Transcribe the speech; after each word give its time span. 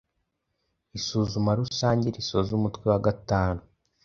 Isuzuma 0.97 1.51
rusange 1.59 2.07
risoza 2.17 2.49
umutwe 2.59 2.85
wa 2.91 2.99
gatanu 3.05 3.61